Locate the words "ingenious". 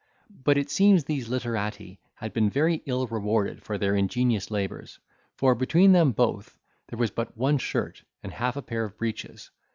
3.93-4.49